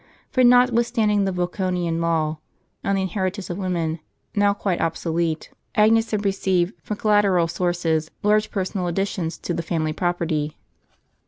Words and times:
For, 0.31 0.43
notwithstanding 0.43 1.25
the 1.25 1.31
Yoconian 1.31 2.01
law 2.01 2.39
"on 2.83 2.95
the 2.95 3.03
inheritance 3.03 3.51
of 3.51 3.59
women," 3.59 3.97
t 3.97 4.01
now 4.35 4.51
quite 4.51 4.81
obsolete, 4.81 5.51
Agnes 5.75 6.09
had 6.09 6.25
received, 6.25 6.73
from 6.83 6.97
collateral 6.97 7.47
sources, 7.47 8.09
large 8.23 8.49
personal 8.49 8.87
additions 8.87 9.37
to 9.37 9.53
the 9.53 9.61
family 9.61 9.93
property. 9.93 10.57